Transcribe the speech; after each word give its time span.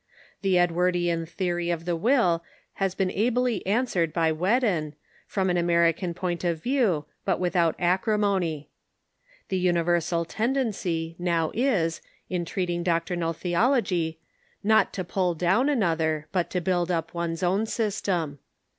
The 0.41 0.55
Edwardean 0.55 1.27
theory 1.29 1.69
of 1.69 1.85
the 1.85 1.95
Will 1.95 2.43
has 2.81 2.95
been 2.95 3.11
ably 3.11 3.63
answered 3.67 4.11
by 4.11 4.31
Whedon, 4.31 4.95
from 5.27 5.47
an 5.51 5.57
Arminian 5.59 6.15
point 6.15 6.43
of 6.43 6.63
view, 6.63 7.05
but 7.23 7.39
without 7.39 7.75
acrimony. 7.77 8.71
The 9.49 9.63
luiiversal 9.63 10.25
tendency 10.27 11.15
now 11.19 11.51
is, 11.53 12.01
in 12.31 12.45
treating 12.45 12.81
doc 12.81 13.05
trinal 13.05 13.35
theology, 13.35 14.17
not 14.63 14.91
to 14.93 15.03
pull 15.03 15.35
down 15.35 15.69
another, 15.69 16.27
but 16.31 16.49
to 16.49 16.61
build 16.61 16.89
up 16.89 17.13
one's 17.13 17.43
own 17.43 17.67
system. 17.67 18.39